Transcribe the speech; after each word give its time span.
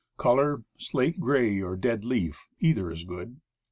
Color, 0.17 0.63
slate 0.79 1.19
gray 1.19 1.61
or 1.61 1.75
dead 1.75 2.03
leaf 2.03 2.47
(either 2.59 2.89
is 2.89 3.03
good). 3.03 3.39